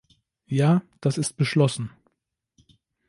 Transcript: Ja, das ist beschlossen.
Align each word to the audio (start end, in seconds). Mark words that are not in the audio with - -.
Ja, 0.47 0.81
das 0.99 1.19
ist 1.19 1.37
beschlossen. 1.37 1.91